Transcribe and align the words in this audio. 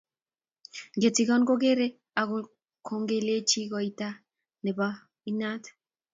ngetigon 0.97 1.41
ko 1.47 1.53
kergei 1.61 1.95
ak 2.19 2.29
kengololchi 2.85 3.61
koita 3.71 4.09
ne 4.63 4.71
bo 4.77 4.87
inat 5.29 5.63